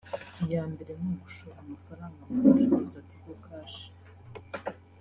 [0.43, 3.79] iyambere ni ugushora amafaranga mu gucuruza Tigo Cash